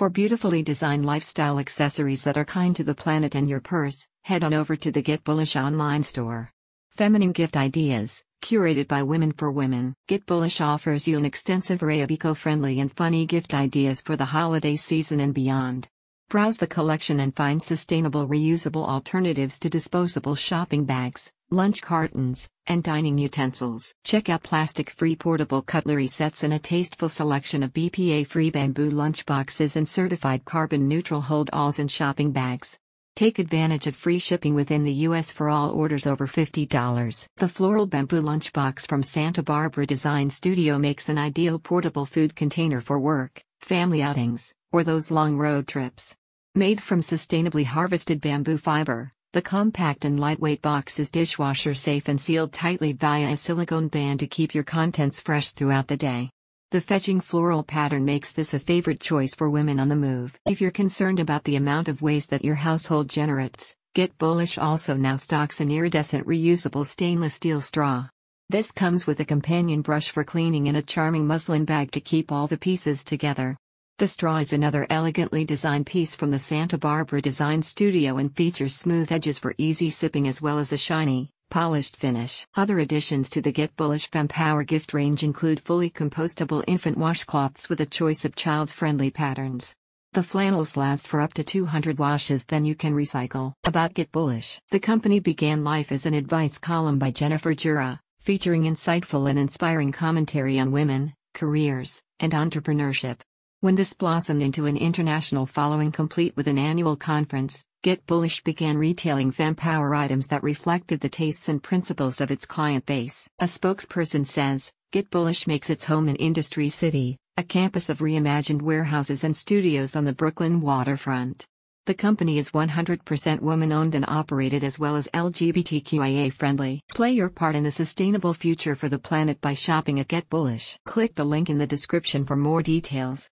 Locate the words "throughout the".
55.52-55.96